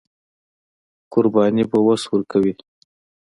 [1.13, 2.53] قرباني به اوس ورکوي.